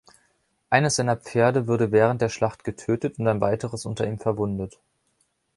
[0.71, 4.79] Eines seiner Pferde würde während der Schlacht getötet und ein weiteres unter ihm verwundet.